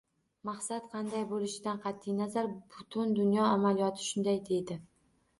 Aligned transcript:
Maqsad 0.47 0.85
qanday 0.93 1.25
bo'lishidan 1.33 1.81
qat'i 1.83 2.15
nazar, 2.19 2.49
butun 2.77 3.13
dunyo 3.19 3.43
amaliyoti 3.49 4.07
shunday 4.07 4.41
deydi 4.49 4.79